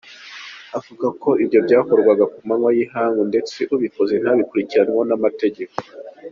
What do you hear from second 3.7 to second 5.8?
ubikoze ntabikurikiranweho n’amategeko.